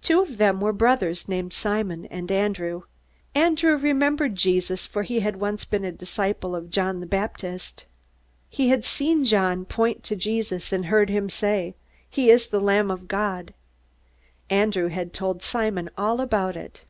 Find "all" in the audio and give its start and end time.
15.98-16.22